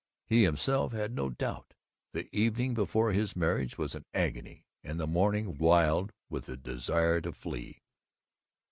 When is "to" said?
7.21-7.31